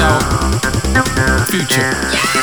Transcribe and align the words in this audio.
soul, 0.00 0.18
future. 1.50 2.39